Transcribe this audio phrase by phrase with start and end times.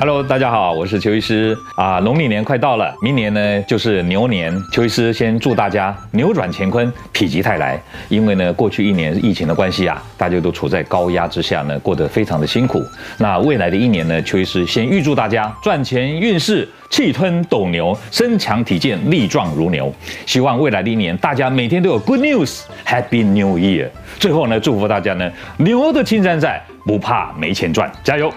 [0.00, 1.98] Hello，大家好，我是邱医师啊。
[1.98, 4.50] 农历年快到了，明年呢就是牛年。
[4.72, 7.78] 邱医师先祝大家扭转乾坤，否极泰来。
[8.08, 12.82] 因为呢，过去一年疫情的关系啊，大家都处在高压之下呢，过得非常的辛苦。
[13.18, 19.92] 那未来的一年呢，邱医师先预祝大家赚钱运势气吞斗牛，身强体健，力壮如牛。
[20.24, 23.90] 希望未来的一年，大家每天都有 Good News，Happy New Year。
[24.18, 28.32] 最后呢，祝福大家呢，牛的青山在，不怕没钱赚，加油！